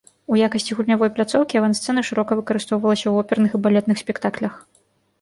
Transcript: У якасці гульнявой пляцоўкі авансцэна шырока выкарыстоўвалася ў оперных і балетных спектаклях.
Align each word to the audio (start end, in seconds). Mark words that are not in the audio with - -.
У 0.35 0.37
якасці 0.45 0.77
гульнявой 0.79 1.11
пляцоўкі 1.19 1.59
авансцэна 1.61 2.05
шырока 2.09 2.31
выкарыстоўвалася 2.41 3.03
ў 3.09 3.15
оперных 3.27 3.51
і 3.57 3.65
балетных 3.67 3.97
спектаклях. 4.07 4.53